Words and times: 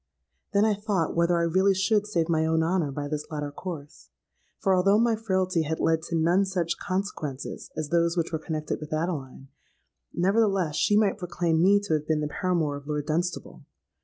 Then 0.51 0.65
I 0.65 0.73
thought 0.73 1.15
whether 1.15 1.37
I 1.37 1.43
really 1.43 1.75
should 1.75 2.07
save 2.07 2.27
my 2.27 2.43
own 2.43 2.63
honour 2.63 2.91
by 2.91 3.07
this 3.07 3.27
latter 3.29 3.51
course; 3.51 4.09
for, 4.57 4.73
although 4.73 4.97
my 4.97 5.15
frailty 5.15 5.61
had 5.61 5.79
led 5.79 6.01
to 6.09 6.15
none 6.15 6.43
such 6.43 6.79
consequences 6.79 7.69
as 7.77 7.89
those 7.89 8.17
which 8.17 8.31
were 8.31 8.39
connected 8.39 8.79
with 8.79 8.93
Adeline, 8.93 9.49
nevertheless 10.11 10.75
she 10.75 10.97
might 10.97 11.19
proclaim 11.19 11.61
me 11.61 11.79
to 11.81 11.93
have 11.93 12.07
been 12.07 12.21
the 12.21 12.27
paramour 12.27 12.77
of 12.77 12.87
Lord 12.87 13.05
Dunstable. 13.05 13.63